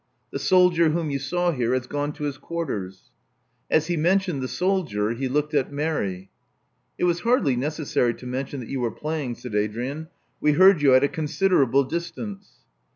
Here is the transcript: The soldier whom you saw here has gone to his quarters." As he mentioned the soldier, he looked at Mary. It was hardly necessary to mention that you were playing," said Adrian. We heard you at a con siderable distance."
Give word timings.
The 0.31 0.39
soldier 0.39 0.89
whom 0.89 1.11
you 1.11 1.19
saw 1.19 1.51
here 1.51 1.75
has 1.75 1.85
gone 1.85 2.11
to 2.13 2.23
his 2.23 2.39
quarters." 2.39 3.11
As 3.69 3.85
he 3.85 3.95
mentioned 3.95 4.41
the 4.41 4.47
soldier, 4.47 5.11
he 5.11 5.27
looked 5.27 5.53
at 5.53 5.71
Mary. 5.71 6.31
It 6.97 7.03
was 7.03 7.19
hardly 7.19 7.55
necessary 7.55 8.15
to 8.15 8.25
mention 8.25 8.61
that 8.61 8.69
you 8.69 8.79
were 8.79 8.89
playing," 8.89 9.35
said 9.35 9.53
Adrian. 9.53 10.07
We 10.39 10.53
heard 10.53 10.81
you 10.81 10.95
at 10.95 11.03
a 11.03 11.07
con 11.07 11.25
siderable 11.25 11.87
distance." 11.87 12.63